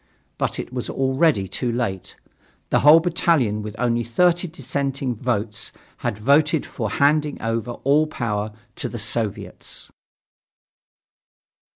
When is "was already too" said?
0.73-1.71